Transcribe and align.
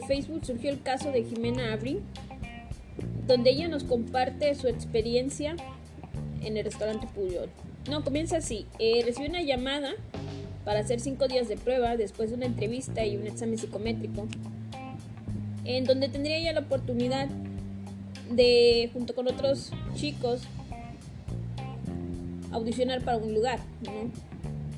Facebook 0.00 0.44
surgió 0.44 0.70
el 0.70 0.82
caso 0.82 1.10
de 1.12 1.24
Jimena 1.24 1.72
Abril, 1.72 2.00
donde 3.26 3.50
ella 3.50 3.68
nos 3.68 3.84
comparte 3.84 4.54
su 4.54 4.68
experiencia 4.68 5.56
en 6.42 6.56
el 6.56 6.64
restaurante 6.64 7.06
Puyol. 7.14 7.48
No, 7.88 8.02
comienza 8.04 8.38
así. 8.38 8.66
Eh, 8.78 9.02
recibió 9.04 9.28
una 9.30 9.42
llamada 9.42 9.92
para 10.64 10.80
hacer 10.80 11.00
cinco 11.00 11.28
días 11.28 11.48
de 11.48 11.56
prueba 11.56 11.96
después 11.96 12.30
de 12.30 12.36
una 12.36 12.46
entrevista 12.46 13.04
y 13.04 13.16
un 13.16 13.26
examen 13.26 13.58
psicométrico, 13.58 14.26
en 15.64 15.84
donde 15.84 16.08
tendría 16.08 16.36
ella 16.36 16.52
la 16.52 16.60
oportunidad 16.60 17.28
de, 18.30 18.90
junto 18.92 19.14
con 19.14 19.28
otros 19.28 19.70
chicos, 19.94 20.42
audicionar 22.52 23.02
para 23.02 23.18
un 23.18 23.34
lugar, 23.34 23.58
¿no? 23.82 24.10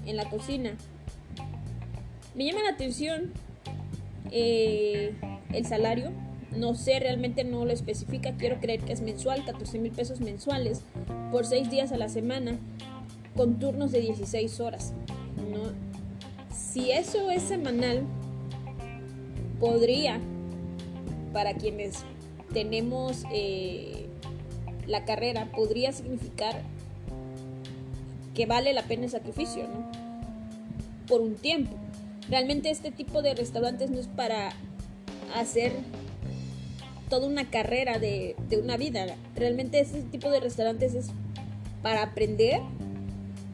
En 0.05 0.17
la 0.17 0.29
cocina. 0.29 0.73
Me 2.35 2.45
llama 2.45 2.63
la 2.63 2.71
atención 2.71 3.33
eh, 4.31 5.15
el 5.53 5.67
salario. 5.67 6.13
No 6.57 6.75
sé, 6.75 6.99
realmente 7.01 7.45
no 7.45 7.65
lo 7.65 7.73
especifica. 7.73 8.33
Quiero 8.37 8.61
creer 8.61 8.81
que 8.81 8.93
es 8.93 9.01
mensual, 9.01 9.45
14 9.45 9.79
mil 9.79 9.93
pesos 9.93 10.21
mensuales 10.21 10.83
por 11.31 11.45
6 11.45 11.71
días 11.71 11.93
a 11.93 11.97
la 11.97 12.09
semana, 12.09 12.59
con 13.35 13.59
turnos 13.59 13.93
de 13.93 14.01
16 14.01 14.61
horas. 14.61 14.95
Si 16.51 16.91
eso 16.91 17.31
es 17.31 17.43
semanal, 17.43 18.03
podría, 19.59 20.21
para 21.33 21.55
quienes 21.55 22.05
tenemos 22.53 23.25
eh, 23.33 24.07
la 24.87 25.05
carrera, 25.05 25.51
podría 25.53 25.93
significar 25.93 26.63
que 28.35 28.45
vale 28.45 28.75
la 28.75 28.83
pena 28.83 29.05
el 29.05 29.11
sacrificio. 29.11 29.65
Por 31.09 31.23
un 31.23 31.37
tiempo. 31.37 31.75
Realmente 32.29 32.71
este 32.71 32.91
tipo 32.91 33.23
de 33.23 33.35
restaurantes 33.35 33.91
no 33.91 34.01
es 34.01 34.09
para 34.09 34.51
hacer 35.35 35.73
toda 37.09 37.27
una 37.27 37.51
carrera 37.51 37.99
de, 37.99 38.35
una 38.61 38.77
vida. 38.77 39.07
Realmente 39.37 39.81
este 39.81 40.03
tipo 40.03 40.31
de 40.31 40.41
restaurantes 40.41 40.95
es 40.95 41.07
para 41.83 42.03
aprender, 42.03 42.61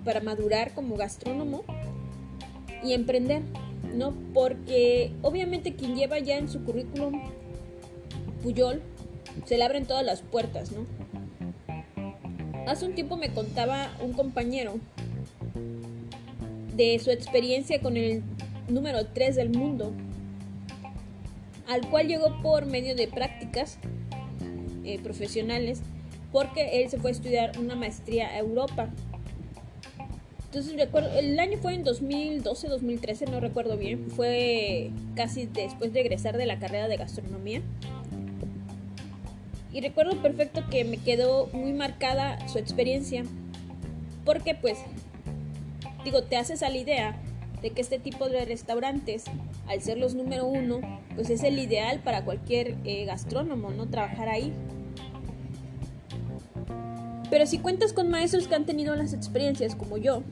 para 0.04 0.20
madurar 0.20 0.72
como 0.74 0.96
gastrónomo 0.96 1.64
y 2.82 2.94
emprender, 2.94 3.42
¿no? 3.94 4.14
Porque 4.32 5.12
obviamente 5.20 5.74
quien 5.74 5.94
lleva 5.94 6.18
ya 6.18 6.38
en 6.38 6.48
su 6.48 6.64
currículum 6.64 7.20
Puyol, 8.42 8.82
se 9.44 9.58
le 9.58 9.64
abren 9.64 9.86
todas 9.86 10.04
las 10.04 10.22
puertas, 10.22 10.72
¿no? 10.72 10.86
Hace 12.66 12.86
un 12.86 12.94
tiempo 12.94 13.16
me 13.16 13.32
contaba 13.34 13.90
un 14.00 14.12
compañero 14.12 14.76
de 16.74 16.98
su 17.00 17.10
experiencia 17.10 17.80
con 17.82 17.96
el 17.96 18.22
número 18.72 19.06
3 19.06 19.36
del 19.36 19.50
mundo, 19.50 19.92
al 21.68 21.88
cual 21.88 22.08
llegó 22.08 22.40
por 22.42 22.66
medio 22.66 22.94
de 22.94 23.08
prácticas 23.08 23.78
eh, 24.84 24.98
profesionales, 25.02 25.80
porque 26.32 26.82
él 26.82 26.90
se 26.90 26.98
fue 26.98 27.10
a 27.10 27.12
estudiar 27.12 27.58
una 27.58 27.74
maestría 27.76 28.28
a 28.28 28.38
Europa. 28.38 28.88
Entonces 30.46 30.76
recuerdo, 30.76 31.10
el 31.18 31.38
año 31.38 31.58
fue 31.58 31.74
en 31.74 31.84
2012, 31.84 32.68
2013, 32.68 33.26
no 33.26 33.40
recuerdo 33.40 33.76
bien, 33.76 34.10
fue 34.10 34.90
casi 35.14 35.46
después 35.46 35.92
de 35.92 36.00
egresar 36.00 36.36
de 36.36 36.46
la 36.46 36.58
carrera 36.58 36.88
de 36.88 36.96
gastronomía. 36.96 37.62
Y 39.72 39.80
recuerdo 39.80 40.20
perfecto 40.20 40.62
que 40.70 40.84
me 40.84 40.98
quedó 40.98 41.46
muy 41.54 41.72
marcada 41.72 42.46
su 42.48 42.58
experiencia, 42.58 43.24
porque 44.26 44.54
pues, 44.54 44.78
digo, 46.04 46.24
te 46.24 46.36
haces 46.36 46.62
a 46.62 46.68
la 46.68 46.76
idea 46.76 47.21
de 47.62 47.70
que 47.70 47.80
este 47.80 47.98
tipo 47.98 48.28
de 48.28 48.44
restaurantes, 48.44 49.24
al 49.68 49.80
ser 49.80 49.98
los 49.98 50.14
número 50.14 50.46
uno, 50.46 50.80
pues 51.14 51.30
es 51.30 51.44
el 51.44 51.58
ideal 51.58 52.00
para 52.00 52.24
cualquier 52.24 52.76
eh, 52.84 53.04
gastrónomo, 53.04 53.70
¿no? 53.70 53.86
Trabajar 53.86 54.28
ahí. 54.28 54.52
Pero 57.30 57.46
si 57.46 57.58
cuentas 57.58 57.92
con 57.92 58.10
maestros 58.10 58.48
que 58.48 58.54
han 58.54 58.66
tenido 58.66 58.94
las 58.96 59.14
experiencias 59.14 59.74
como 59.76 59.96
yo, 59.96 60.22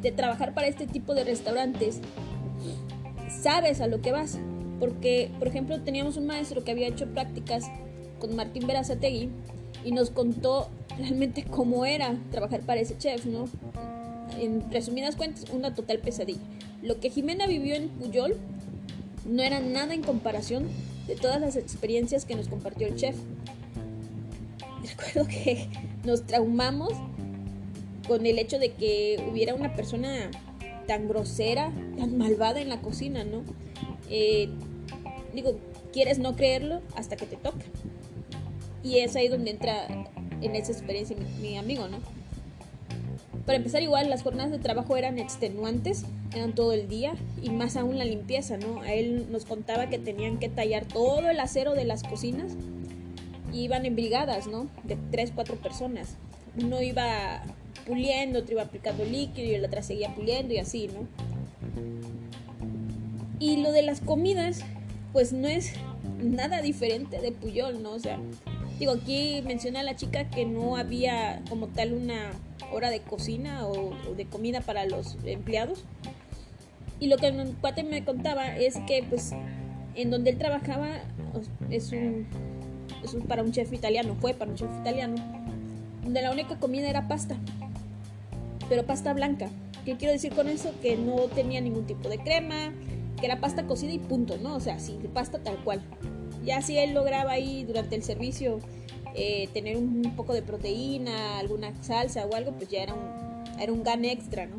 de 0.00 0.12
trabajar 0.12 0.54
para 0.54 0.66
este 0.66 0.86
tipo 0.86 1.14
de 1.14 1.24
restaurantes, 1.24 2.00
sabes 3.28 3.80
a 3.80 3.86
lo 3.86 4.00
que 4.00 4.12
vas. 4.12 4.38
Porque, 4.78 5.30
por 5.38 5.46
ejemplo, 5.46 5.80
teníamos 5.82 6.16
un 6.16 6.26
maestro 6.26 6.64
que 6.64 6.70
había 6.70 6.88
hecho 6.88 7.06
prácticas 7.06 7.70
con 8.18 8.34
Martín 8.34 8.66
Berazategui 8.66 9.28
y 9.84 9.92
nos 9.92 10.10
contó 10.10 10.68
realmente 10.96 11.44
cómo 11.44 11.84
era 11.84 12.16
trabajar 12.30 12.60
para 12.60 12.80
ese 12.80 12.96
chef, 12.96 13.26
¿no? 13.26 13.44
En 14.38 14.70
resumidas 14.70 15.16
cuentas, 15.16 15.44
una 15.52 15.74
total 15.74 15.98
pesadilla. 15.98 16.40
Lo 16.82 17.00
que 17.00 17.10
Jimena 17.10 17.46
vivió 17.46 17.74
en 17.74 17.88
Puyol 17.88 18.36
no 19.26 19.42
era 19.42 19.60
nada 19.60 19.94
en 19.94 20.02
comparación 20.02 20.68
de 21.06 21.16
todas 21.16 21.40
las 21.40 21.56
experiencias 21.56 22.24
que 22.24 22.36
nos 22.36 22.48
compartió 22.48 22.86
el 22.86 22.96
chef. 22.96 23.16
Recuerdo 24.96 25.28
que 25.28 25.68
nos 26.04 26.26
traumamos 26.26 26.92
con 28.08 28.26
el 28.26 28.38
hecho 28.38 28.58
de 28.58 28.72
que 28.72 29.24
hubiera 29.30 29.54
una 29.54 29.74
persona 29.74 30.30
tan 30.86 31.08
grosera, 31.08 31.72
tan 31.98 32.18
malvada 32.18 32.60
en 32.60 32.68
la 32.68 32.80
cocina, 32.80 33.24
¿no? 33.24 33.44
Eh, 34.08 34.48
digo, 35.34 35.58
quieres 35.92 36.18
no 36.18 36.34
creerlo 36.34 36.80
hasta 36.96 37.16
que 37.16 37.26
te 37.26 37.36
toca. 37.36 37.64
Y 38.82 38.98
es 38.98 39.14
ahí 39.16 39.28
donde 39.28 39.50
entra 39.50 39.86
en 40.40 40.56
esa 40.56 40.72
experiencia 40.72 41.16
mi, 41.40 41.56
amigo, 41.58 41.86
¿no? 41.88 41.98
Para 43.46 43.56
empezar, 43.56 43.82
igual 43.82 44.10
las 44.10 44.22
jornadas 44.22 44.50
de 44.50 44.58
trabajo 44.58 44.96
eran 44.96 45.18
extenuantes, 45.18 46.04
eran 46.34 46.54
todo 46.54 46.72
el 46.72 46.88
día 46.88 47.14
y 47.42 47.50
más 47.50 47.76
aún 47.76 47.98
la 47.98 48.04
limpieza, 48.04 48.58
¿no? 48.58 48.82
A 48.82 48.92
él 48.92 49.26
nos 49.30 49.44
contaba 49.44 49.88
que 49.88 49.98
tenían 49.98 50.38
que 50.38 50.48
tallar 50.48 50.84
todo 50.86 51.28
el 51.28 51.40
acero 51.40 51.74
de 51.74 51.84
las 51.84 52.02
cocinas 52.02 52.52
y 53.52 53.62
iban 53.62 53.86
en 53.86 53.96
brigadas, 53.96 54.46
¿no? 54.46 54.68
De 54.84 54.96
tres, 55.10 55.32
cuatro 55.34 55.56
personas. 55.56 56.16
Uno 56.62 56.82
iba 56.82 57.42
puliendo, 57.86 58.40
otro 58.40 58.52
iba 58.52 58.62
aplicando 58.62 59.04
líquido 59.04 59.48
y 59.48 59.54
el 59.54 59.64
otro 59.64 59.82
seguía 59.82 60.14
puliendo 60.14 60.54
y 60.54 60.58
así, 60.58 60.88
¿no? 60.88 61.08
Y 63.38 63.56
lo 63.62 63.72
de 63.72 63.82
las 63.82 64.00
comidas, 64.00 64.60
pues 65.12 65.32
no 65.32 65.48
es 65.48 65.72
nada 66.22 66.60
diferente 66.60 67.20
de 67.20 67.32
Puyol, 67.32 67.82
¿no? 67.82 67.92
O 67.92 67.98
sea, 67.98 68.18
digo, 68.78 68.92
aquí 68.92 69.42
menciona 69.46 69.82
la 69.82 69.96
chica 69.96 70.28
que 70.28 70.44
no 70.44 70.76
había 70.76 71.42
como 71.48 71.68
tal 71.68 71.94
una 71.94 72.32
hora 72.72 72.90
de 72.90 73.00
cocina 73.00 73.66
o, 73.66 73.94
de 74.16 74.26
comida 74.26 74.60
para 74.60 74.86
los 74.86 75.16
empleados. 75.24 75.84
Y 76.98 77.06
lo 77.06 77.16
que 77.16 77.28
el 77.28 77.54
cuate 77.60 77.82
me 77.82 78.04
contaba 78.04 78.56
es 78.56 78.78
que, 78.86 79.04
pues, 79.08 79.32
en 79.94 80.10
donde 80.10 80.30
él 80.30 80.38
trabajaba 80.38 80.88
es 81.70 81.92
un, 81.92 82.26
es 83.02 83.14
un 83.14 83.22
para 83.22 83.42
un 83.42 83.52
chef 83.52 83.72
italiano, 83.72 84.16
fue 84.20 84.34
para 84.34 84.50
un 84.50 84.56
chef 84.56 84.70
italiano, 84.80 85.14
donde 86.02 86.22
la 86.22 86.30
única 86.30 86.58
comida 86.58 86.88
era 86.88 87.08
pasta 87.08 87.36
pero 88.70 88.86
pasta 88.86 89.12
blanca. 89.12 89.50
¿Qué 89.84 89.96
quiero 89.96 90.12
decir 90.12 90.32
con 90.32 90.48
eso? 90.48 90.72
Que 90.80 90.96
no 90.96 91.16
tenía 91.34 91.60
ningún 91.60 91.86
tipo 91.86 92.08
de 92.08 92.18
crema, 92.18 92.72
que 93.18 93.26
era 93.26 93.40
pasta 93.40 93.66
cocida 93.66 93.92
y 93.92 93.98
punto, 93.98 94.38
¿no? 94.38 94.54
O 94.54 94.60
sea, 94.60 94.78
sí, 94.78 94.98
pasta 95.12 95.40
tal 95.40 95.56
cual. 95.64 95.82
Ya 96.44 96.62
si 96.62 96.78
él 96.78 96.94
lograba 96.94 97.32
ahí 97.32 97.64
durante 97.64 97.96
el 97.96 98.02
servicio 98.02 98.60
eh, 99.14 99.48
tener 99.52 99.76
un, 99.76 100.12
poco 100.16 100.34
de 100.34 100.42
proteína, 100.42 101.38
alguna 101.38 101.72
salsa 101.82 102.26
o 102.26 102.34
algo, 102.34 102.52
pues 102.52 102.68
ya 102.68 102.82
era 102.82 102.94
un, 102.94 103.60
era 103.60 103.72
un 103.72 103.82
gan 103.82 104.04
extra, 104.04 104.46
¿no? 104.46 104.56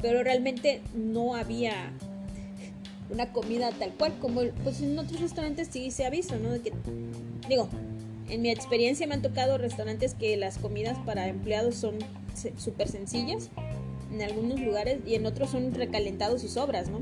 Pero 0.00 0.22
realmente 0.22 0.82
no 0.94 1.34
había 1.34 1.92
una 3.10 3.32
comida 3.32 3.70
tal 3.72 3.92
cual, 3.92 4.18
como 4.18 4.42
pues 4.64 4.80
en 4.80 4.98
otros 4.98 5.20
restaurantes 5.20 5.68
sí 5.70 5.90
se 5.90 6.06
ha 6.06 6.10
visto, 6.10 6.36
¿no? 6.36 6.50
De 6.50 6.60
que, 6.60 6.72
digo, 7.48 7.68
en 8.28 8.42
mi 8.42 8.50
experiencia 8.50 9.06
me 9.06 9.14
han 9.14 9.22
tocado 9.22 9.58
restaurantes 9.58 10.14
que 10.14 10.36
las 10.36 10.58
comidas 10.58 10.98
para 11.04 11.28
empleados 11.28 11.74
son 11.76 11.98
súper 12.56 12.88
sencillas 12.88 13.50
en 14.12 14.22
algunos 14.22 14.60
lugares 14.60 15.00
y 15.06 15.14
en 15.14 15.26
otros 15.26 15.50
son 15.50 15.74
recalentados 15.74 16.44
y 16.44 16.48
sobras, 16.48 16.88
¿no? 16.88 17.00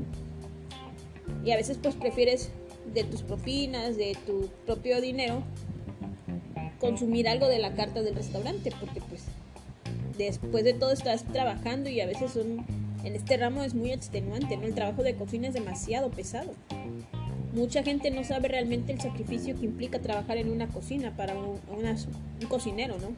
Y 1.45 1.51
a 1.51 1.55
veces 1.55 1.77
pues 1.81 1.95
prefieres 1.95 2.51
de 2.93 3.03
tus 3.03 3.21
propinas, 3.23 3.97
de 3.97 4.17
tu 4.25 4.49
propio 4.65 5.01
dinero, 5.01 5.43
consumir 6.81 7.29
algo 7.29 7.47
de 7.47 7.59
la 7.59 7.73
carta 7.75 8.01
del 8.01 8.15
restaurante, 8.15 8.71
porque 8.77 8.99
pues 9.07 9.21
después 10.17 10.63
de 10.63 10.73
todo 10.73 10.91
estás 10.91 11.23
trabajando 11.23 11.89
y 11.89 12.01
a 12.01 12.07
veces 12.07 12.35
en 12.35 13.15
este 13.15 13.37
ramo 13.37 13.63
es 13.63 13.75
muy 13.75 13.91
extenuante, 13.91 14.57
¿no? 14.57 14.65
El 14.65 14.73
trabajo 14.73 15.03
de 15.03 15.15
cocina 15.15 15.47
es 15.47 15.53
demasiado 15.53 16.09
pesado. 16.09 16.51
Mucha 17.53 17.83
gente 17.83 18.09
no 18.11 18.23
sabe 18.23 18.47
realmente 18.47 18.93
el 18.93 18.99
sacrificio 18.99 19.57
que 19.59 19.65
implica 19.65 19.99
trabajar 19.99 20.37
en 20.37 20.49
una 20.49 20.67
cocina 20.67 21.15
para 21.15 21.35
un, 21.35 21.59
cocinero, 22.49 22.95
¿no? 22.99 23.09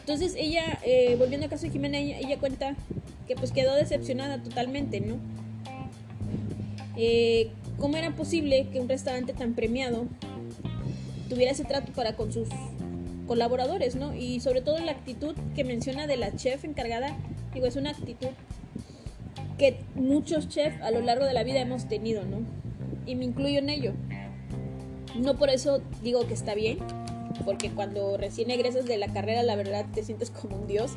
Entonces 0.00 0.34
ella, 0.36 0.78
eh, 0.84 1.16
volviendo 1.18 1.46
a 1.46 1.48
caso 1.48 1.64
de 1.64 1.70
Jimena, 1.70 1.98
ella, 1.98 2.38
cuenta 2.38 2.76
que 3.26 3.34
pues 3.34 3.52
quedó 3.52 3.74
decepcionada 3.74 4.42
totalmente, 4.42 5.00
¿no? 5.00 5.16
Eh, 6.96 7.50
¿Cómo 7.78 7.96
era 7.96 8.14
posible 8.14 8.68
que 8.70 8.80
un 8.80 8.88
restaurante 8.88 9.32
tan 9.32 9.54
premiado 9.54 10.06
tuviera 11.28 11.52
ese 11.52 11.64
trato 11.64 11.92
para 11.92 12.16
con 12.16 12.32
sus 12.32 12.48
colaboradores, 13.26 13.96
¿no? 13.96 14.14
Y 14.14 14.40
sobre 14.40 14.60
todo 14.60 14.78
la 14.78 14.92
actitud 14.92 15.34
que 15.54 15.64
menciona 15.64 16.06
de 16.06 16.16
la 16.16 16.34
chef 16.36 16.64
encargada, 16.64 17.16
digo, 17.52 17.66
es 17.66 17.76
una 17.76 17.90
actitud 17.90 18.28
que 19.58 19.80
muchos 19.94 20.48
chefs 20.48 20.80
a 20.82 20.90
lo 20.90 21.00
largo 21.00 21.24
de 21.24 21.32
la 21.32 21.44
vida 21.44 21.60
hemos 21.60 21.88
tenido, 21.88 22.24
¿no? 22.24 22.40
y 23.06 23.16
me 23.16 23.24
incluyo 23.24 23.58
en 23.58 23.68
ello. 23.68 23.92
No 25.16 25.36
por 25.36 25.50
eso 25.50 25.80
digo 26.02 26.26
que 26.26 26.34
está 26.34 26.54
bien, 26.54 26.78
porque 27.44 27.70
cuando 27.70 28.16
recién 28.16 28.50
egresas 28.50 28.86
de 28.86 28.96
la 28.98 29.12
carrera 29.12 29.42
la 29.42 29.56
verdad 29.56 29.86
te 29.92 30.02
sientes 30.02 30.30
como 30.30 30.56
un 30.56 30.66
dios. 30.66 30.92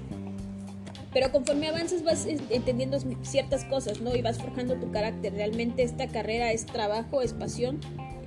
Pero 1.13 1.31
conforme 1.31 1.67
avanzas 1.67 2.03
vas 2.03 2.25
entendiendo 2.25 2.99
ciertas 3.23 3.63
cosas, 3.65 4.01
¿no? 4.01 4.15
Y 4.15 4.21
vas 4.21 4.37
forjando 4.37 4.75
tu 4.75 4.91
carácter. 4.91 5.33
Realmente 5.33 5.83
esta 5.83 6.07
carrera 6.07 6.51
es 6.51 6.65
trabajo, 6.65 7.21
es 7.21 7.33
pasión, 7.33 7.79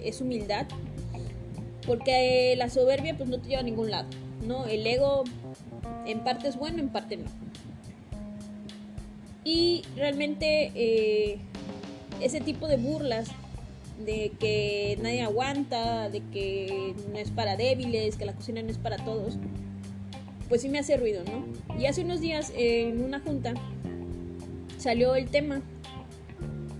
es 0.02 0.20
humildad. 0.20 0.66
Porque 1.90 2.54
la 2.56 2.70
soberbia 2.70 3.16
pues 3.16 3.28
no 3.28 3.40
te 3.40 3.48
lleva 3.48 3.62
a 3.62 3.64
ningún 3.64 3.90
lado, 3.90 4.06
¿no? 4.46 4.64
El 4.66 4.86
ego 4.86 5.24
en 6.06 6.20
parte 6.20 6.46
es 6.46 6.54
bueno, 6.54 6.78
en 6.78 6.88
parte 6.88 7.16
no. 7.16 7.24
Y 9.42 9.82
realmente 9.96 10.70
eh, 10.76 11.38
ese 12.20 12.40
tipo 12.40 12.68
de 12.68 12.76
burlas 12.76 13.26
de 14.06 14.30
que 14.38 15.00
nadie 15.02 15.22
aguanta, 15.22 16.08
de 16.10 16.20
que 16.32 16.94
no 17.12 17.18
es 17.18 17.32
para 17.32 17.56
débiles, 17.56 18.14
que 18.14 18.24
la 18.24 18.34
cocina 18.34 18.62
no 18.62 18.70
es 18.70 18.78
para 18.78 18.96
todos, 18.98 19.36
pues 20.48 20.62
sí 20.62 20.68
me 20.68 20.78
hace 20.78 20.96
ruido, 20.96 21.24
¿no? 21.24 21.44
Y 21.76 21.86
hace 21.86 22.02
unos 22.02 22.20
días 22.20 22.52
en 22.56 23.02
una 23.02 23.18
junta 23.18 23.54
salió 24.78 25.16
el 25.16 25.28
tema, 25.28 25.60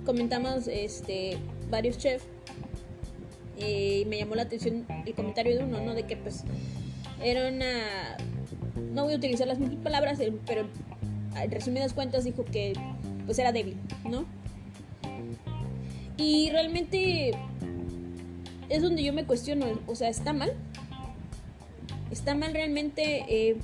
comentamos 0.07 0.69
este, 0.69 1.37
varios 1.69 1.99
chefs 1.99 2.25
me 3.61 4.19
llamó 4.19 4.35
la 4.35 4.43
atención 4.43 4.87
el 5.07 5.15
comentario 5.15 5.57
de 5.57 5.65
uno, 5.65 5.81
¿no? 5.81 5.95
De 5.95 6.05
que 6.05 6.17
pues 6.17 6.45
era 7.23 7.49
una... 7.49 8.17
No 8.93 9.05
voy 9.05 9.15
a 9.15 9.17
utilizar 9.17 9.47
las 9.47 9.59
mismas 9.59 9.79
palabras, 9.79 10.19
pero 10.47 10.67
en 11.37 11.51
resumidas 11.51 11.93
cuentas 11.93 12.25
dijo 12.25 12.45
que 12.45 12.73
pues 13.27 13.39
era 13.39 13.53
débil, 13.53 13.77
¿no? 14.05 14.25
Y 16.17 16.51
realmente 16.51 17.33
es 18.69 18.83
donde 18.83 19.03
yo 19.03 19.13
me 19.13 19.25
cuestiono, 19.25 19.67
o 19.87 19.95
sea, 19.95 20.09
¿está 20.09 20.33
mal? 20.33 20.53
¿Está 22.11 22.35
mal 22.35 22.53
realmente 22.53 23.25
eh, 23.29 23.57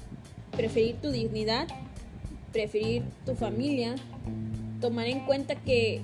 preferir 0.53 0.97
tu 0.97 1.11
dignidad, 1.11 1.67
preferir 2.53 3.03
tu 3.25 3.35
familia, 3.35 3.95
tomar 4.81 5.07
en 5.07 5.27
cuenta 5.27 5.55
que, 5.57 6.01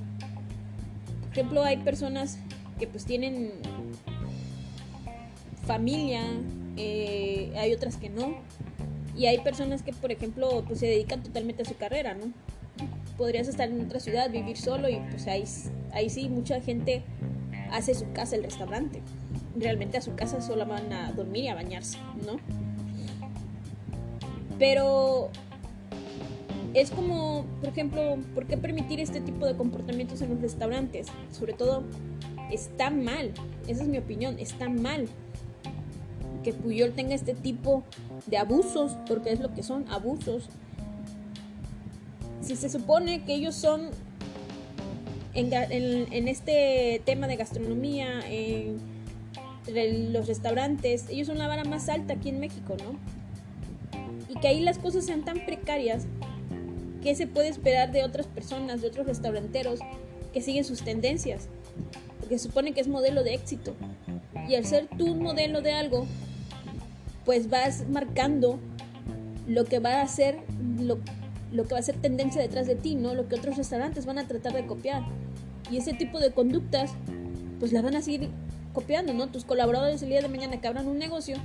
por 1.23 1.33
ejemplo, 1.33 1.63
hay 1.63 1.79
personas 1.79 2.39
que 2.79 2.87
pues 2.87 3.05
tienen 3.05 3.53
familia, 5.63 6.23
eh, 6.77 7.53
hay 7.57 7.73
otras 7.73 7.97
que 7.97 8.11
no, 8.11 8.37
y 9.17 9.27
hay 9.27 9.39
personas 9.39 9.83
que, 9.83 9.93
por 9.93 10.11
ejemplo, 10.11 10.65
pues 10.67 10.81
se 10.81 10.87
dedican 10.87 11.23
totalmente 11.23 11.63
a 11.63 11.65
su 11.65 11.77
carrera, 11.77 12.15
¿no? 12.15 12.33
Podrías 13.17 13.47
estar 13.47 13.69
en 13.69 13.81
otra 13.85 14.01
ciudad, 14.01 14.31
vivir 14.31 14.57
solo 14.57 14.89
y 14.89 14.97
pues 15.11 15.27
ahí 15.27 15.45
Ahí 15.93 16.09
sí, 16.09 16.29
mucha 16.31 16.61
gente 16.61 17.03
hace 17.71 17.95
su 17.95 18.11
casa 18.13 18.37
el 18.37 18.45
restaurante. 18.45 19.03
Realmente 19.57 19.99
a 19.99 20.01
su 20.01 20.15
casa 20.15 20.41
solo 20.41 20.65
van 20.67 20.91
a 20.93 21.13
dormir 21.13 21.45
y 21.45 21.49
a 21.49 21.55
bañarse, 21.55 21.99
¿no? 22.27 22.39
Pero 24.59 25.29
es 26.73 26.91
como, 26.91 27.45
por 27.61 27.69
ejemplo, 27.69 28.17
¿por 28.35 28.47
qué 28.47 28.57
permitir 28.57 29.01
este 29.01 29.21
tipo 29.21 29.45
de 29.45 29.55
comportamientos 29.55 30.23
en 30.23 30.31
los 30.31 30.41
restaurantes? 30.41 31.09
Sobre 31.31 31.53
todo, 31.53 31.85
está 32.51 32.89
mal, 32.89 33.33
esa 33.69 33.83
es 33.83 33.89
mi 33.89 33.99
opinión, 33.99 34.39
está 34.39 34.71
mal 34.71 35.09
que 36.43 36.53
Puyol 36.53 36.93
tenga 36.93 37.15
este 37.15 37.35
tipo 37.35 37.83
de 38.27 38.39
abusos, 38.39 38.97
porque 39.07 39.33
es 39.33 39.41
lo 39.41 39.55
que 39.55 39.63
son 39.63 39.89
abusos. 39.89 40.49
Si 42.41 42.57
se 42.57 42.69
supone 42.69 43.25
que 43.25 43.35
ellos 43.35 43.55
son 43.55 43.91
en, 45.35 46.29
este 46.29 47.01
tema 47.05 47.27
de 47.27 47.37
gastronomía, 47.37 48.21
en, 48.29 48.81
los 50.13 50.27
restaurantes, 50.27 51.07
ellos 51.09 51.29
son 51.29 51.39
la 51.39 51.47
vara 51.47 51.65
más 51.65 51.89
alta 51.89 52.15
aquí 52.15 52.31
en 52.31 52.41
México, 52.41 52.77
¿no? 52.83 52.99
Y 54.29 54.39
que 54.41 54.49
ahí 54.49 54.61
las 54.61 54.79
cosas 54.79 55.07
sean 55.07 55.25
tan 55.25 55.45
precarias, 55.47 56.07
¿qué 57.01 57.15
se 57.15 57.29
puede 57.29 57.49
esperar 57.49 57.93
de 57.93 58.03
otras 58.03 58.27
personas, 58.27 58.81
de 58.81 58.89
otros 58.89 59.07
restauranteros 59.07 59.79
que 60.33 60.41
siguen 60.41 60.65
sus 60.65 60.83
tendencias? 60.83 61.49
Porque 62.19 62.39
se 62.39 62.49
supone 62.49 62.73
que 62.73 62.81
es 62.81 62.89
modelo 62.89 63.23
de 63.23 63.35
éxito. 63.35 63.75
Y 64.49 64.57
al 64.57 64.65
ser 64.65 64.89
tú 64.99 65.13
un 65.13 65.23
modelo 65.23 65.63
de 65.63 65.73
algo, 65.73 66.07
pues 67.25 67.49
vas 67.49 67.89
marcando 67.89 68.59
lo 69.47 69.65
que 69.65 69.79
va 69.79 70.01
a 70.01 70.09
ser 70.09 70.39
lo, 70.79 70.99
lo 71.53 71.65
que 71.65 71.75
va 71.75 71.81
a 71.81 71.83
ser 71.83 71.97
tendencia 71.97 72.41
detrás 72.41 72.67
de 72.67 72.75
ti, 72.75 72.95
¿no? 72.95 73.15
Lo 73.15 73.29
que 73.29 73.37
otros 73.37 73.57
restaurantes 73.57 74.07
van 74.07 74.19
a 74.19 74.27
tratar 74.27 74.55
de 74.55 74.67
copiar. 74.67 75.03
Y 75.71 75.77
ese 75.77 75.93
tipo 75.93 76.19
de 76.19 76.33
conductas, 76.33 76.93
pues 77.61 77.73
la 77.73 77.83
van 77.83 77.97
a 77.97 78.03
seguir 78.03 78.31
copiando, 78.73 79.13
¿no? 79.13 79.29
Tus 79.29 79.45
colaboradores 79.45 80.03
el 80.03 80.09
día 80.09 80.23
de 80.23 80.29
mañana 80.29 80.61
que 80.61 80.67
abran 80.67 80.87
un 80.87 80.99
negocio, 80.99 81.37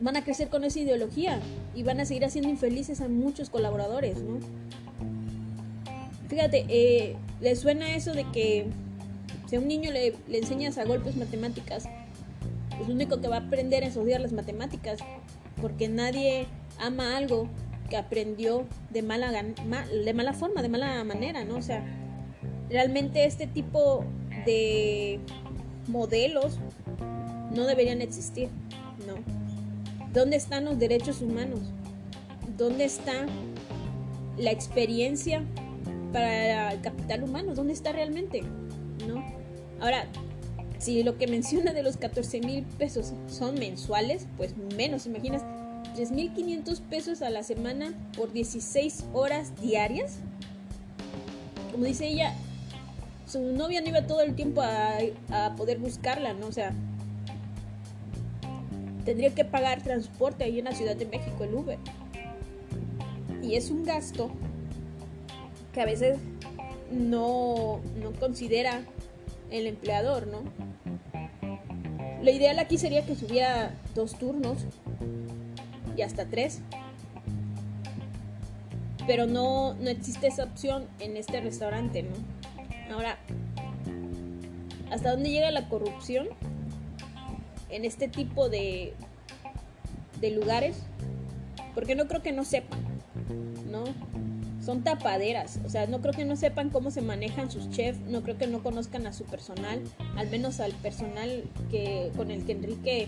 van 0.00 0.16
a 0.16 0.24
crecer 0.24 0.48
con 0.48 0.64
esa 0.64 0.80
ideología 0.80 1.40
y 1.74 1.82
van 1.82 2.00
a 2.00 2.04
seguir 2.04 2.24
haciendo 2.24 2.50
infelices 2.50 3.00
a 3.00 3.08
muchos 3.08 3.50
colaboradores, 3.50 4.22
¿no? 4.22 4.38
Fíjate, 6.28 6.66
eh, 6.68 7.16
¿le 7.40 7.56
suena 7.56 7.94
eso 7.94 8.12
de 8.12 8.24
que 8.30 8.66
si 9.48 9.56
a 9.56 9.60
un 9.60 9.68
niño 9.68 9.90
le, 9.92 10.14
le 10.28 10.38
enseñas 10.38 10.76
a 10.76 10.84
golpes 10.84 11.16
matemáticas, 11.16 11.88
pues 12.76 12.88
lo 12.88 12.94
único 12.94 13.20
que 13.20 13.28
va 13.28 13.36
a 13.36 13.40
aprender 13.40 13.82
es 13.82 13.96
odiar 13.96 14.20
las 14.20 14.32
matemáticas, 14.32 15.00
porque 15.60 15.88
nadie 15.88 16.46
ama 16.78 17.16
algo 17.16 17.48
que 17.88 17.96
aprendió 17.96 18.66
de 18.90 19.02
mala, 19.02 19.30
de 19.32 20.14
mala 20.14 20.32
forma, 20.32 20.62
de 20.62 20.68
mala 20.68 21.04
manera, 21.04 21.44
¿no? 21.44 21.56
O 21.56 21.62
sea, 21.62 21.84
realmente 22.68 23.24
este 23.24 23.46
tipo 23.46 24.04
de 24.44 25.20
modelos 25.88 26.58
no 27.54 27.66
deberían 27.66 28.02
existir, 28.02 28.48
¿no? 29.06 29.14
¿Dónde 30.12 30.36
están 30.36 30.64
los 30.64 30.78
derechos 30.78 31.20
humanos? 31.20 31.60
¿Dónde 32.56 32.84
está 32.84 33.26
la 34.36 34.50
experiencia 34.50 35.42
para 36.12 36.72
el 36.72 36.80
capital 36.80 37.22
humano? 37.22 37.54
¿Dónde 37.54 37.72
está 37.72 37.92
realmente? 37.92 38.42
¿No? 39.06 39.24
Ahora, 39.80 40.06
si 40.78 41.02
lo 41.02 41.16
que 41.18 41.26
menciona 41.26 41.72
de 41.72 41.82
los 41.82 41.96
14 41.96 42.40
mil 42.40 42.64
pesos 42.64 43.12
son 43.28 43.54
mensuales, 43.54 44.26
pues 44.36 44.54
menos, 44.76 45.06
imaginas, 45.06 45.42
3.500 45.96 46.80
pesos 46.82 47.22
a 47.22 47.30
la 47.30 47.42
semana 47.42 47.94
por 48.16 48.32
16 48.32 49.04
horas 49.14 49.58
diarias. 49.60 50.18
Como 51.72 51.84
dice 51.84 52.06
ella, 52.06 52.34
su 53.26 53.40
novia 53.40 53.80
no 53.80 53.88
iba 53.88 54.06
todo 54.06 54.20
el 54.20 54.34
tiempo 54.34 54.62
a, 54.62 55.54
poder 55.56 55.78
buscarla, 55.78 56.34
¿no? 56.34 56.46
O 56.46 56.52
sea, 56.52 56.72
tendría 59.04 59.34
que 59.34 59.44
pagar 59.44 59.82
transporte 59.82 60.44
ahí 60.44 60.58
en 60.58 60.66
la 60.66 60.72
Ciudad 60.72 60.96
de 60.96 61.06
México, 61.06 61.44
el 61.44 61.54
Uber. 61.54 61.78
Y 63.42 63.54
es 63.54 63.70
un 63.70 63.84
gasto 63.84 64.30
que 65.72 65.80
a 65.80 65.86
veces 65.86 66.18
no, 66.90 67.80
no 68.02 68.12
considera 68.18 68.82
el 69.50 69.66
empleador, 69.66 70.26
¿no? 70.26 70.42
Lo 72.26 72.32
ideal 72.32 72.58
aquí 72.58 72.76
sería 72.76 73.06
que 73.06 73.14
subiera 73.14 73.70
dos 73.94 74.18
turnos 74.18 74.58
y 75.96 76.02
hasta 76.02 76.26
tres. 76.26 76.60
Pero 79.06 79.26
no, 79.26 79.74
no 79.74 79.88
existe 79.90 80.26
esa 80.26 80.42
opción 80.42 80.88
en 80.98 81.16
este 81.16 81.40
restaurante, 81.40 82.02
¿no? 82.02 82.92
Ahora, 82.92 83.16
¿hasta 84.90 85.12
dónde 85.12 85.30
llega 85.30 85.52
la 85.52 85.68
corrupción 85.68 86.26
en 87.70 87.84
este 87.84 88.08
tipo 88.08 88.48
de, 88.48 88.94
de 90.20 90.30
lugares? 90.32 90.78
Porque 91.76 91.94
no 91.94 92.08
creo 92.08 92.24
que 92.24 92.32
no 92.32 92.44
sepan, 92.44 92.80
¿no? 93.70 93.84
Son 94.66 94.82
tapaderas, 94.82 95.60
o 95.64 95.68
sea, 95.68 95.86
no 95.86 96.00
creo 96.00 96.12
que 96.12 96.24
no 96.24 96.34
sepan 96.34 96.70
cómo 96.70 96.90
se 96.90 97.00
manejan 97.00 97.52
sus 97.52 97.70
chefs, 97.70 98.00
no 98.00 98.24
creo 98.24 98.36
que 98.36 98.48
no 98.48 98.64
conozcan 98.64 99.06
a 99.06 99.12
su 99.12 99.22
personal, 99.22 99.80
al 100.16 100.28
menos 100.28 100.58
al 100.58 100.72
personal 100.72 101.44
que, 101.70 102.10
con 102.16 102.32
el 102.32 102.44
que 102.44 102.50
Enrique 102.50 103.06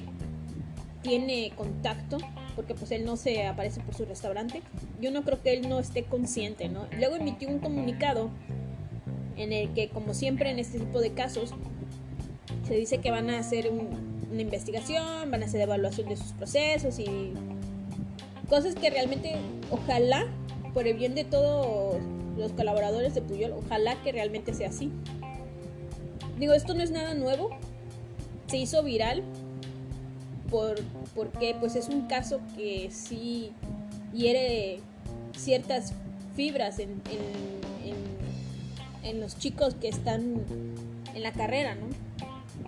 tiene 1.03 1.51
contacto, 1.57 2.19
porque 2.55 2.77
pues 2.77 2.93
él 2.93 3.05
no 3.05 3.17
se 3.17 3.45
aparece 3.45 3.81
por 3.81 3.97
su 3.97 4.05
restaurante, 4.05 4.63
yo 5.01 5.11
no 5.11 5.25
creo 5.25 5.43
que 5.43 5.53
él 5.53 5.69
no 5.69 5.81
esté 5.81 6.05
consciente, 6.05 6.69
¿no? 6.69 6.87
Luego 6.97 7.17
emitió 7.17 7.49
un 7.49 7.59
comunicado 7.59 8.31
en 9.37 9.53
el 9.53 9.75
que, 9.75 9.89
como 9.89 10.15
siempre 10.15 10.51
en 10.51 10.61
este 10.61 10.79
tipo 10.79 11.01
de 11.01 11.11
casos, 11.11 11.55
se 12.69 12.77
dice 12.77 12.99
que 12.99 13.11
van 13.11 13.31
a 13.31 13.39
hacer 13.41 13.69
una 13.69 14.41
investigación, 14.41 15.29
van 15.33 15.43
a 15.43 15.47
hacer 15.47 15.61
evaluación 15.63 16.09
de 16.09 16.17
sus 16.17 16.35
procesos 16.35 17.01
y 17.01 17.33
cosas 18.49 18.77
que 18.77 18.91
realmente, 18.91 19.35
ojalá, 19.73 20.25
por 20.79 20.87
el 20.87 20.97
bien 20.97 21.17
de 21.17 21.25
todos 21.25 22.01
los 22.37 22.53
colaboradores 22.53 23.13
de 23.13 23.21
Puyol, 23.21 23.51
ojalá 23.51 24.01
que 24.05 24.13
realmente 24.13 24.55
sea 24.55 24.69
así. 24.69 24.93
Digo, 26.39 26.53
esto 26.53 26.73
no 26.73 26.85
es 26.85 26.93
nada 26.93 27.15
nuevo, 27.15 27.51
se 28.47 28.59
hizo 28.59 28.85
viral 28.85 29.25
por, 30.49 30.77
porque 31.17 31.57
pues 31.59 31.75
es 31.75 31.89
un 31.89 32.03
caso 32.03 32.39
que 32.57 32.93
sí 32.93 33.51
hiere 34.15 34.79
ciertas 35.37 35.95
fibras 36.37 36.79
en, 36.79 37.03
en, 37.11 37.91
en, 39.03 39.21
los 39.21 39.37
chicos 39.37 39.75
que 39.75 39.89
están 39.89 40.45
en 41.13 41.23
la 41.25 41.33
carrera, 41.33 41.75
¿no? 41.75 41.89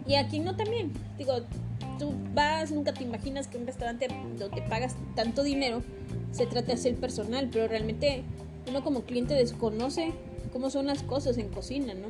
Y 0.05 0.17
aquí 0.17 0.41
no 0.41 0.57
también. 0.57 0.93
Digo, 1.17 1.35
tú 2.01 2.15
vas, 2.35 2.73
nunca 2.73 2.95
te 2.95 3.05
imaginas 3.05 3.47
que 3.47 3.59
un 3.59 3.67
restaurante 3.67 4.09
donde 4.39 4.63
pagas 4.63 4.97
tanto 5.15 5.43
dinero 5.43 5.83
se 6.33 6.47
trate 6.47 6.69
de 6.69 6.73
hacer 6.73 6.97
personal, 6.97 7.49
pero 7.53 7.69
realmente 7.69 8.23
uno 8.69 8.83
como 8.83 9.03
cliente 9.03 9.35
desconoce 9.35 10.13
cómo 10.51 10.71
son 10.71 10.87
las 10.87 11.03
cosas 11.03 11.37
en 11.37 11.49
cocina, 11.51 11.93
¿no? 11.95 12.09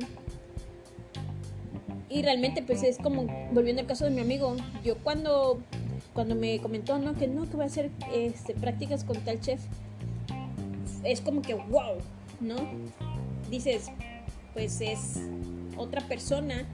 Y 2.09 2.23
realmente 2.23 2.63
pues 2.63 2.83
es 2.83 2.97
como, 2.97 3.27
volviendo 3.51 3.81
al 3.81 3.87
caso 3.87 4.05
de 4.05 4.11
mi 4.11 4.21
amigo, 4.21 4.55
yo 4.83 4.97
cuando, 4.97 5.59
cuando 6.13 6.35
me 6.35 6.59
comentó, 6.59 6.97
¿no? 6.97 7.13
Que 7.13 7.27
no, 7.27 7.49
que 7.49 7.57
voy 7.57 7.63
a 7.63 7.67
hacer 7.67 7.91
este, 8.13 8.53
prácticas 8.53 9.03
con 9.03 9.17
tal 9.17 9.41
chef, 9.41 9.61
es 11.03 11.19
como 11.19 11.41
que, 11.41 11.53
wow, 11.55 11.97
¿no? 12.39 12.55
Dices, 13.49 13.87
pues 14.53 14.79
es 14.79 15.19
otra 15.77 16.01
persona 16.07 16.65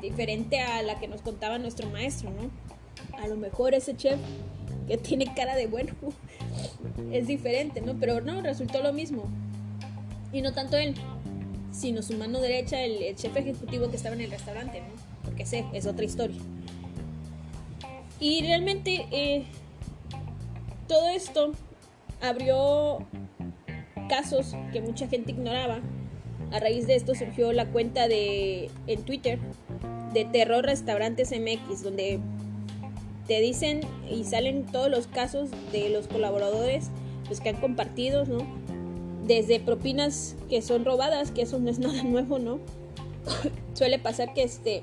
diferente 0.00 0.60
a 0.60 0.82
la 0.82 0.98
que 0.98 1.08
nos 1.08 1.22
contaba 1.22 1.58
nuestro 1.58 1.88
maestro, 1.90 2.30
¿no? 2.30 2.50
A 3.22 3.26
lo 3.26 3.36
mejor 3.36 3.74
ese 3.74 3.96
chef 3.96 4.18
que 4.86 4.96
tiene 4.96 5.32
cara 5.34 5.54
de 5.56 5.66
bueno 5.66 5.92
es 7.12 7.26
diferente, 7.26 7.80
¿no? 7.80 7.94
Pero 7.98 8.20
no, 8.20 8.40
resultó 8.42 8.82
lo 8.82 8.92
mismo. 8.92 9.24
Y 10.32 10.42
no 10.42 10.52
tanto 10.52 10.76
él, 10.76 10.94
sino 11.72 12.02
su 12.02 12.16
mano 12.16 12.40
derecha, 12.40 12.80
el, 12.82 13.14
chef 13.16 13.36
ejecutivo 13.36 13.90
que 13.90 13.96
estaba 13.96 14.14
en 14.14 14.22
el 14.22 14.30
restaurante, 14.30 14.80
¿no? 14.80 14.88
Porque 15.24 15.46
sé, 15.46 15.64
es 15.72 15.86
otra 15.86 16.04
historia. 16.04 16.40
Y 18.18 18.42
realmente 18.42 19.06
eh, 19.10 19.44
todo 20.86 21.08
esto 21.08 21.52
abrió 22.20 23.06
casos 24.08 24.54
que 24.72 24.80
mucha 24.80 25.08
gente 25.08 25.30
ignoraba. 25.30 25.80
A 26.52 26.58
raíz 26.58 26.86
de 26.86 26.96
esto 26.96 27.14
surgió 27.14 27.52
la 27.52 27.66
cuenta 27.66 28.08
de 28.08 28.70
en 28.88 29.02
Twitter 29.04 29.38
de 30.12 30.24
Terror 30.24 30.64
Restaurantes 30.64 31.30
MX, 31.30 31.82
donde 31.82 32.20
te 33.26 33.40
dicen 33.40 33.80
y 34.10 34.24
salen 34.24 34.66
todos 34.66 34.90
los 34.90 35.06
casos 35.06 35.50
de 35.72 35.88
los 35.88 36.08
colaboradores 36.08 36.90
pues, 37.26 37.40
que 37.40 37.50
han 37.50 37.60
compartido, 37.60 38.24
¿no? 38.24 38.38
Desde 39.26 39.60
propinas 39.60 40.34
que 40.48 40.62
son 40.62 40.84
robadas, 40.84 41.30
que 41.30 41.42
eso 41.42 41.58
no 41.60 41.70
es 41.70 41.78
nada 41.80 42.02
nuevo, 42.02 42.38
¿no? 42.38 42.58
Suele 43.74 43.98
pasar 43.98 44.34
que 44.34 44.42
este 44.42 44.82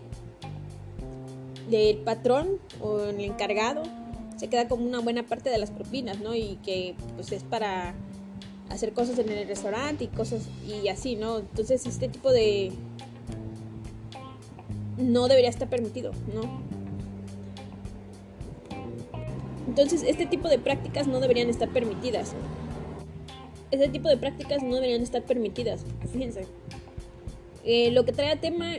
del 1.69 1.97
patrón 1.97 2.59
o 2.79 3.01
el 3.01 3.19
encargado 3.19 3.83
se 4.37 4.47
queda 4.47 4.69
como 4.69 4.85
una 4.85 4.99
buena 4.99 5.23
parte 5.23 5.49
de 5.49 5.57
las 5.57 5.71
propinas, 5.71 6.19
¿no? 6.19 6.33
Y 6.33 6.57
que 6.63 6.95
pues 7.15 7.31
es 7.31 7.43
para 7.43 7.93
hacer 8.69 8.93
cosas 8.93 9.19
en 9.19 9.29
el 9.29 9.47
restaurante 9.47 10.05
y 10.05 10.07
cosas 10.07 10.43
y 10.65 10.87
así, 10.87 11.15
¿no? 11.15 11.39
Entonces 11.39 11.85
este 11.85 12.07
tipo 12.07 12.31
de 12.31 12.71
no 14.97 15.27
debería 15.27 15.49
estar 15.49 15.69
permitido, 15.69 16.11
¿no? 16.33 16.61
Entonces, 19.67 20.03
este 20.03 20.25
tipo 20.25 20.47
de 20.47 20.59
prácticas 20.59 21.07
no 21.07 21.19
deberían 21.19 21.49
estar 21.49 21.69
permitidas. 21.69 22.33
Este 23.69 23.89
tipo 23.89 24.09
de 24.09 24.17
prácticas 24.17 24.63
no 24.63 24.75
deberían 24.75 25.01
estar 25.01 25.23
permitidas, 25.23 25.85
fíjense. 26.11 26.45
Eh, 27.63 27.91
lo 27.91 28.05
que 28.05 28.13
trae 28.13 28.31
a 28.31 28.39
tema 28.39 28.75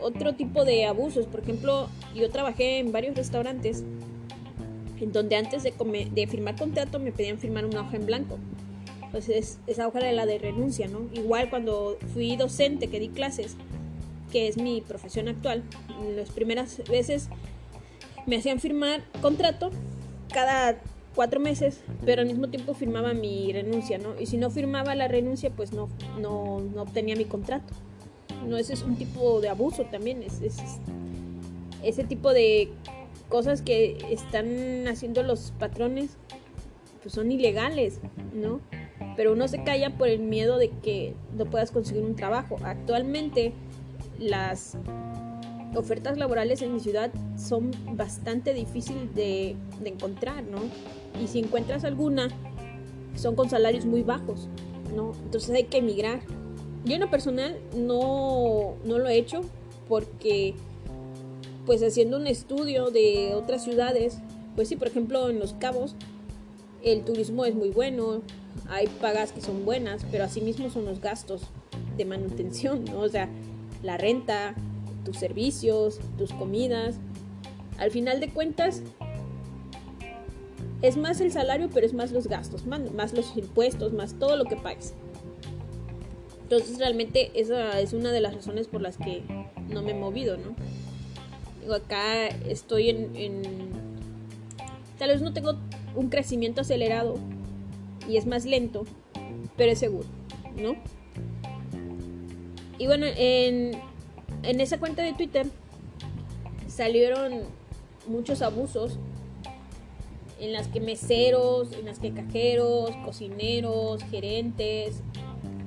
otro 0.00 0.34
tipo 0.34 0.64
de 0.64 0.86
abusos, 0.86 1.26
por 1.26 1.40
ejemplo, 1.40 1.88
yo 2.14 2.30
trabajé 2.30 2.78
en 2.78 2.90
varios 2.90 3.14
restaurantes 3.14 3.84
en 5.00 5.12
donde 5.12 5.36
antes 5.36 5.62
de, 5.62 6.26
firmar 6.26 6.56
contrato 6.56 6.98
me 6.98 7.12
pedían 7.12 7.38
firmar 7.38 7.64
una 7.64 7.82
hoja 7.82 7.96
en 7.96 8.06
blanco. 8.06 8.38
Entonces, 9.04 9.58
esa 9.66 9.88
hoja 9.88 10.00
era 10.00 10.12
la 10.12 10.26
de 10.26 10.38
renuncia, 10.38 10.88
¿no? 10.88 11.08
Igual 11.12 11.50
cuando 11.50 11.98
fui 12.12 12.36
docente, 12.36 12.88
que 12.88 13.00
di 13.00 13.08
clases, 13.08 13.56
que 14.30 14.48
es 14.48 14.56
mi 14.56 14.80
profesión 14.80 15.28
actual, 15.28 15.62
las 16.16 16.30
primeras 16.30 16.82
veces 16.88 17.28
me 18.26 18.36
hacían 18.36 18.60
firmar 18.60 19.02
contrato 19.20 19.70
cada 20.32 20.78
cuatro 21.14 21.40
meses, 21.40 21.80
pero 22.04 22.22
al 22.22 22.28
mismo 22.28 22.48
tiempo 22.48 22.74
firmaba 22.74 23.12
mi 23.12 23.52
renuncia, 23.52 23.98
¿no? 23.98 24.18
Y 24.20 24.26
si 24.26 24.36
no 24.36 24.50
firmaba 24.50 24.94
la 24.94 25.08
renuncia, 25.08 25.50
pues 25.50 25.72
no, 25.72 25.88
no, 26.18 26.60
no 26.60 26.82
obtenía 26.82 27.16
mi 27.16 27.24
contrato. 27.24 27.74
No, 28.46 28.56
ese 28.56 28.72
es 28.72 28.82
un 28.82 28.96
tipo 28.96 29.40
de 29.40 29.48
abuso 29.48 29.84
también, 29.84 30.22
es, 30.22 30.40
es, 30.40 30.56
ese 31.82 32.04
tipo 32.04 32.32
de 32.32 32.70
cosas 33.28 33.62
que 33.62 33.98
están 34.10 34.86
haciendo 34.88 35.22
los 35.22 35.52
patrones, 35.58 36.10
pues 37.02 37.14
son 37.14 37.30
ilegales, 37.32 38.00
¿no? 38.34 38.60
Pero 39.16 39.32
uno 39.32 39.48
se 39.48 39.62
calla 39.62 39.96
por 39.96 40.08
el 40.08 40.20
miedo 40.20 40.58
de 40.58 40.70
que 40.70 41.14
no 41.36 41.46
puedas 41.46 41.70
conseguir 41.70 42.02
un 42.02 42.16
trabajo. 42.16 42.56
Actualmente 42.62 43.52
las 44.20 44.76
ofertas 45.74 46.18
laborales 46.18 46.62
en 46.62 46.74
mi 46.74 46.80
ciudad 46.80 47.10
son 47.36 47.70
bastante 47.92 48.54
difíciles 48.54 49.14
de, 49.14 49.56
encontrar, 49.84 50.44
¿no? 50.44 50.58
Y 51.20 51.26
si 51.26 51.40
encuentras 51.40 51.84
alguna, 51.84 52.28
son 53.16 53.34
con 53.34 53.50
salarios 53.50 53.86
muy 53.86 54.02
bajos, 54.02 54.48
¿no? 54.94 55.12
Entonces 55.24 55.50
hay 55.50 55.64
que 55.64 55.78
emigrar. 55.78 56.20
Yo 56.84 56.94
en 56.94 57.00
lo 57.00 57.10
personal 57.10 57.58
no, 57.76 58.74
no 58.84 58.98
lo 58.98 59.08
he 59.08 59.16
hecho 59.16 59.40
porque, 59.88 60.54
pues 61.66 61.82
haciendo 61.82 62.16
un 62.16 62.26
estudio 62.26 62.90
de 62.90 63.34
otras 63.34 63.64
ciudades, 63.64 64.18
pues 64.56 64.68
sí, 64.68 64.76
por 64.76 64.88
ejemplo 64.88 65.30
en 65.30 65.38
Los 65.38 65.54
Cabos, 65.54 65.94
el 66.82 67.04
turismo 67.04 67.44
es 67.44 67.54
muy 67.54 67.70
bueno, 67.70 68.22
hay 68.68 68.86
pagas 68.86 69.32
que 69.32 69.40
son 69.40 69.64
buenas, 69.64 70.04
pero 70.10 70.24
asimismo 70.24 70.70
son 70.70 70.84
los 70.84 71.00
gastos 71.00 71.42
de 71.96 72.04
manutención, 72.04 72.84
¿no? 72.84 73.00
O 73.00 73.08
sea, 73.08 73.28
la 73.82 73.96
renta, 73.96 74.54
tus 75.04 75.16
servicios, 75.16 76.00
tus 76.18 76.32
comidas. 76.32 76.96
Al 77.78 77.90
final 77.90 78.20
de 78.20 78.28
cuentas, 78.30 78.82
es 80.82 80.96
más 80.96 81.20
el 81.20 81.30
salario, 81.30 81.68
pero 81.72 81.86
es 81.86 81.94
más 81.94 82.10
los 82.12 82.26
gastos, 82.26 82.66
más, 82.66 83.12
los 83.12 83.36
impuestos, 83.36 83.92
más 83.92 84.14
todo 84.18 84.36
lo 84.36 84.44
que 84.44 84.56
pagues. 84.56 84.94
Entonces 86.42 86.78
realmente 86.78 87.30
esa 87.34 87.78
es 87.80 87.92
una 87.92 88.12
de 88.12 88.20
las 88.20 88.34
razones 88.34 88.66
por 88.66 88.80
las 88.80 88.96
que 88.96 89.22
no 89.68 89.82
me 89.82 89.92
he 89.92 89.94
movido, 89.94 90.36
¿no? 90.36 90.56
Digo, 91.60 91.74
acá 91.74 92.26
estoy 92.26 92.88
en, 92.88 93.14
en... 93.14 93.42
Tal 94.98 95.10
vez 95.10 95.22
no 95.22 95.32
tengo 95.32 95.58
un 95.94 96.08
crecimiento 96.08 96.62
acelerado 96.62 97.18
y 98.08 98.16
es 98.16 98.26
más 98.26 98.44
lento, 98.44 98.84
pero 99.56 99.72
es 99.72 99.78
seguro, 99.78 100.08
¿no? 100.56 100.76
Y 102.80 102.86
bueno, 102.86 103.04
en, 103.14 103.78
esa 104.42 104.78
cuenta 104.78 105.02
de 105.02 105.12
Twitter 105.12 105.46
salieron 106.66 107.42
muchos 108.06 108.40
abusos 108.40 108.98
en 110.40 110.54
las 110.54 110.66
que 110.68 110.80
meseros, 110.80 111.74
en 111.74 111.84
las 111.84 111.98
que 111.98 112.10
cajeros, 112.10 112.96
cocineros, 113.04 114.02
gerentes, 114.04 115.02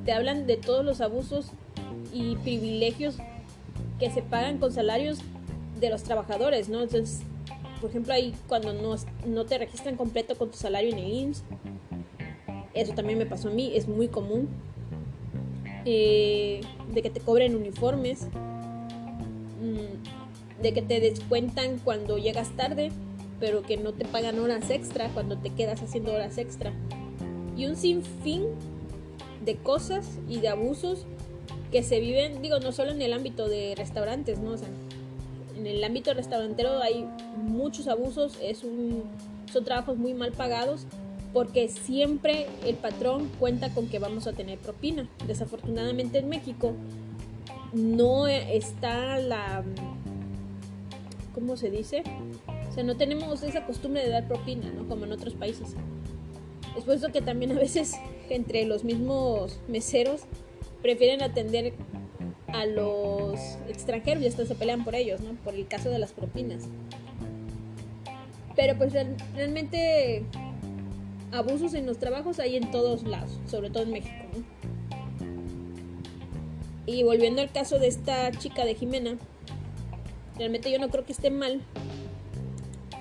te 0.06 0.12
hablan 0.12 0.48
de 0.48 0.58
todos 0.58 0.84
los 0.84 1.02
abusos 1.02 1.52
y 2.12 2.36
privilegios 2.38 3.18
que 4.00 4.10
se 4.10 4.24
pagan 4.24 4.58
con 4.58 4.72
salarios 4.72 5.20
de 5.80 5.92
los 5.92 6.02
trabajadores, 6.02 6.68
¿no? 6.68 6.82
Entonces, 6.82 7.22
por 7.80 7.92
ejemplo, 7.92 8.16
ahí 8.16 8.34
cuando 8.48 8.74
no, 8.74 8.96
no 9.28 9.46
te 9.46 9.60
registran 9.60 9.98
completo 9.98 10.36
con 10.36 10.50
tu 10.50 10.58
salario 10.58 10.92
en 10.92 10.98
el 10.98 11.14
IMSS, 11.14 11.44
eso 12.74 12.94
también 12.96 13.20
me 13.20 13.28
pasó 13.28 13.50
a 13.50 13.52
mí, 13.52 13.72
es 13.76 13.88
muy 13.88 14.08
común. 14.08 14.50
Eh, 15.86 16.62
de 16.94 17.02
que 17.02 17.10
te 17.10 17.20
cobren 17.20 17.56
uniformes, 17.56 18.28
mm, 19.62 20.62
de 20.62 20.74
que 20.74 20.82
te 20.82 21.00
descuentan 21.00 21.80
cuando 21.84 22.18
llegas 22.18 22.50
tarde, 22.56 22.92
pero 23.40 23.64
que 23.64 23.76
no 23.76 23.92
te 23.94 24.06
pagan 24.06 24.40
horas 24.40 24.70
extra 24.70 25.10
cuando 25.10 25.38
te 25.38 25.50
quedas 25.50 25.82
haciendo 25.82 26.14
horas 26.14 26.38
extra. 26.38 26.72
Y 27.58 27.66
un 27.66 27.76
sinfín 27.76 28.44
de 29.44 29.58
cosas 29.58 30.20
y 30.30 30.40
de 30.40 30.48
abusos 30.48 31.06
que 31.72 31.84
se 31.84 32.00
viven, 32.00 32.42
digo, 32.42 32.60
no 32.60 32.72
solo 32.72 32.92
en 32.92 33.02
el 33.02 33.12
ámbito 33.12 33.50
de 33.50 33.74
restaurantes, 33.76 34.40
¿no? 34.40 34.52
O 34.52 34.58
sea, 34.58 34.70
en 35.58 35.68
el 35.68 35.84
ámbito 35.84 36.14
restaurantero 36.14 36.82
hay 36.82 37.06
muchos 37.36 37.88
abusos, 37.88 38.38
es 38.42 38.64
un, 38.64 39.04
son 39.52 39.66
trabajos 39.66 39.98
muy 39.98 40.14
mal 40.14 40.32
pagados 40.32 40.86
porque 41.34 41.68
siempre 41.68 42.48
el 42.64 42.76
patrón 42.76 43.30
cuenta 43.40 43.74
con 43.74 43.88
que 43.88 43.98
vamos 43.98 44.28
a 44.28 44.34
tener 44.34 44.60
propina. 44.60 45.10
Desafortunadamente 45.28 46.20
en 46.20 46.30
México 46.30 46.74
no 47.74 48.28
está 48.28 49.18
la... 49.18 49.64
¿Cómo 51.34 51.58
se 51.58 51.72
dice? 51.72 52.04
O 52.70 52.74
sea, 52.74 52.84
no 52.84 52.96
tenemos 52.96 53.42
esa 53.42 53.66
costumbre 53.66 54.04
de 54.04 54.10
dar 54.10 54.28
propina, 54.28 54.72
¿no? 54.72 54.88
Como 54.88 55.06
en 55.06 55.12
otros 55.12 55.34
países. 55.34 55.76
Es 56.78 56.84
por 56.84 56.94
eso 56.94 57.12
que 57.12 57.22
también 57.22 57.52
a 57.52 57.56
veces 57.56 57.96
entre 58.30 58.66
los 58.66 58.84
mismos 58.84 59.60
meseros 59.68 60.22
prefieren 60.84 61.24
atender 61.24 61.74
a 62.48 62.68
los 62.68 63.40
extranjeros 63.68 64.24
y 64.24 64.28
hasta 64.28 64.46
se 64.46 64.54
pelean 64.54 64.84
por 64.84 64.94
ellos, 64.94 65.22
¿no? 65.22 65.32
Por 65.44 65.56
el 65.56 65.68
caso 65.68 65.90
de 65.90 65.98
las 65.98 66.12
propinas. 66.12 66.66
Pero 68.56 68.78
pues 68.78 68.94
realmente 69.34 70.26
abusos 71.34 71.74
en 71.74 71.86
los 71.86 71.98
trabajos 71.98 72.40
hay 72.40 72.56
en 72.56 72.72
todos 72.72 73.04
lados, 73.04 73.40
sobre 73.48 73.70
todo 73.70 73.84
en 73.84 73.92
México. 73.92 74.14
Y 76.86 77.04
volviendo 77.04 77.42
al 77.42 77.52
caso 77.52 77.80
de 77.80 77.88
esta 77.88 78.32
chica 78.32 78.66
de 78.66 78.76
Jimena, 78.76 79.18
realmente 80.38 80.72
yo 80.72 80.80
no 80.80 80.90
creo 80.90 81.06
que 81.06 81.14
esté 81.14 81.32
mal 81.32 81.62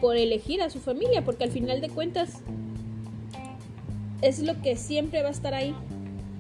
por 0.01 0.17
elegir 0.17 0.63
a 0.63 0.71
su 0.71 0.81
familia, 0.81 1.25
porque 1.25 1.45
al 1.45 1.51
final 1.51 1.81
de 1.81 1.91
cuentas 1.91 2.41
es 4.23 4.41
lo 4.41 4.61
que 4.63 4.77
siempre 4.77 5.23
va 5.23 5.29
a 5.29 5.33
estar 5.33 5.53
ahí, 5.53 5.75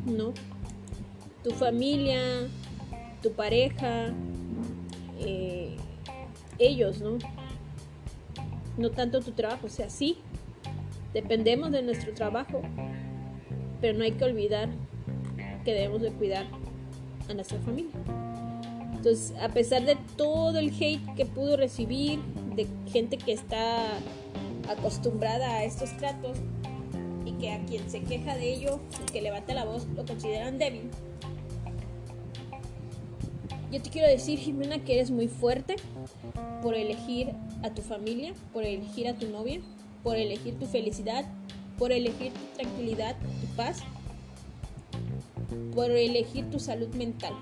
¿no? 0.07 0.33
Tu 1.45 1.51
familia, 1.51 2.21
tu 3.23 3.33
pareja, 3.33 4.13
eh, 5.21 5.77
ellos, 6.59 7.01
¿no? 7.01 7.19
No 8.79 8.91
tanto 8.91 9.21
tu 9.21 9.33
trabajo, 9.33 9.67
o 9.67 9.71
sea, 9.71 9.91
sí, 9.91 10.19
dependemos 11.13 11.71
de 11.71 11.83
nuestro 11.83 12.13
trabajo, 12.13 12.63
pero 13.81 13.97
no 13.97 14.05
hay 14.05 14.13
que 14.13 14.25
olvidar 14.25 14.69
que 15.65 15.73
debemos 15.73 16.03
de 16.03 16.11
cuidar 16.13 16.47
a 17.29 17.35
nuestra 17.35 17.59
familia. 17.59 17.93
Entonces, 18.95 19.35
a 19.41 19.49
pesar 19.49 19.85
de 19.85 19.97
todo 20.17 20.59
el 20.59 20.69
hate 20.69 21.01
que 21.17 21.27
pudo 21.27 21.57
recibir, 21.57 22.21
de 22.55 22.67
gente 22.91 23.19
que 23.19 23.33
está 23.33 23.89
acostumbrada 24.69 25.57
a 25.57 25.65
estos 25.65 25.97
tratos 25.97 26.39
y 27.25 27.33
que 27.33 27.51
a 27.51 27.65
quien 27.65 27.89
se 27.91 28.03
queja 28.03 28.37
de 28.37 28.55
ello, 28.55 28.81
que 29.13 29.21
levanta 29.21 29.55
la 29.55 29.65
voz, 29.65 29.87
lo 29.97 30.05
consideran 30.07 30.59
débil. 30.59 30.91
Yo 33.73 33.81
te 33.81 33.91
quiero 33.91 34.07
decir, 34.07 34.39
Jimena, 34.39 34.85
que 34.85 34.95
eres 34.95 35.11
muy 35.11 35.29
fuerte 35.29 35.77
por 36.63 36.75
elegir 36.75 37.33
a 37.63 37.71
tu 37.71 37.83
familia, 37.83 38.35
por 38.53 38.65
elegir 38.65 39.09
a 39.09 39.15
tu 39.15 39.29
novia, 39.31 39.61
por 40.03 40.17
elegir 40.17 40.59
tu 40.59 40.67
felicidad, 40.67 41.25
por 41.79 41.93
elegir 41.93 42.33
tu 42.33 42.57
tranquilidad, 42.57 43.17
tu 43.41 43.47
paz 43.57 43.83
por 45.75 45.91
elegir 45.91 46.51
tu 46.51 46.59
salud 46.59 46.89
mental. 46.95 47.35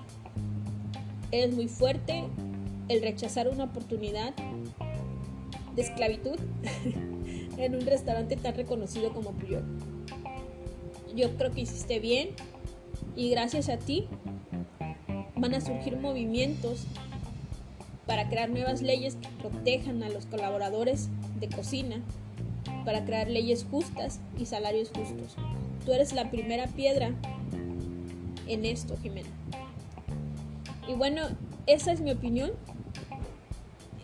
Eres 1.31 1.53
muy 1.53 1.67
fuerte 1.67 2.23
el 2.87 3.01
rechazar 3.01 3.47
una 3.47 3.65
oportunidad 3.65 4.33
de 5.75 5.81
esclavitud 5.81 6.37
en 7.57 7.75
un 7.75 7.85
restaurante 7.85 8.35
tan 8.35 8.55
reconocido 8.55 9.13
como 9.13 9.31
Puyol. 9.31 9.63
Yo 11.15 11.35
creo 11.37 11.51
que 11.51 11.61
hiciste 11.61 11.99
bien 11.99 12.29
y 13.15 13.29
gracias 13.29 13.69
a 13.69 13.77
ti 13.77 14.07
van 15.35 15.53
a 15.53 15.61
surgir 15.61 15.97
movimientos 15.97 16.85
para 18.05 18.29
crear 18.29 18.49
nuevas 18.49 18.81
leyes 18.81 19.15
que 19.15 19.29
protejan 19.41 20.03
a 20.03 20.09
los 20.09 20.25
colaboradores 20.25 21.09
de 21.39 21.47
cocina, 21.47 22.01
para 22.83 23.05
crear 23.05 23.29
leyes 23.29 23.65
justas 23.69 24.19
y 24.37 24.45
salarios 24.45 24.89
justos. 24.89 25.35
Tú 25.85 25.93
eres 25.93 26.13
la 26.13 26.29
primera 26.29 26.67
piedra 26.67 27.11
en 28.47 28.65
esto, 28.65 28.97
Jimena. 29.01 29.29
Y 30.87 30.93
bueno, 30.93 31.21
esa 31.67 31.91
es 31.91 32.01
mi 32.01 32.11
opinión. 32.11 32.51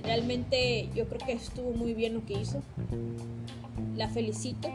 Realmente 0.03 0.89
yo 0.95 1.07
creo 1.07 1.25
que 1.25 1.33
estuvo 1.33 1.71
muy 1.71 1.93
bien 1.93 2.13
lo 2.13 2.25
que 2.25 2.39
hizo. 2.39 2.61
La 3.95 4.07
felicito. 4.07 4.69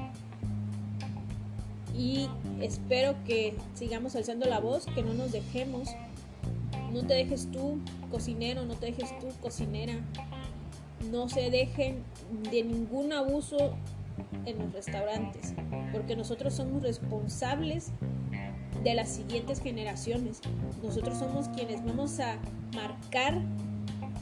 Y 1.97 2.29
espero 2.61 3.15
que 3.25 3.55
sigamos 3.75 4.17
alzando 4.17 4.47
la 4.47 4.61
voz, 4.61 4.87
que 4.95 5.03
no 5.03 5.15
nos 5.15 5.33
dejemos. 5.33 5.89
No 6.93 7.07
te 7.07 7.15
dejes 7.15 7.51
tú, 7.51 7.79
cocinero, 8.11 8.65
no 8.65 8.75
te 8.75 8.87
dejes 8.87 9.19
tú, 9.19 9.29
cocinera. 9.41 9.95
No 11.11 11.29
se 11.29 11.51
dejen 11.51 12.03
de 12.51 12.63
ningún 12.63 13.13
abuso 13.13 13.75
en 14.47 14.59
los 14.59 14.73
restaurantes, 14.73 15.55
porque 15.93 16.17
nosotros 16.17 16.55
somos 16.55 16.83
responsables 16.83 17.93
de 18.83 18.95
las 18.95 19.09
siguientes 19.09 19.61
generaciones. 19.61 20.41
Nosotros 20.83 21.19
somos 21.19 21.49
quienes 21.49 21.85
vamos 21.85 22.19
a 22.21 22.37
marcar 22.75 23.41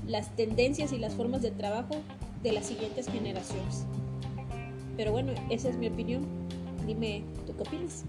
las 0.06 0.34
tendencias 0.36 0.92
y 0.92 0.98
las 0.98 1.14
formas 1.14 1.42
de 1.42 1.50
trabajo 1.50 1.96
de 2.42 2.52
las 2.52 2.66
siguientes 2.66 3.06
generaciones. 3.08 3.86
Pero 4.96 5.12
bueno, 5.12 5.32
esa 5.50 5.68
es 5.68 5.76
mi 5.76 5.88
opinión. 5.88 6.26
Dime, 6.86 7.22
¿tú 7.46 7.54
qué 7.56 7.62
opinas? 7.62 8.04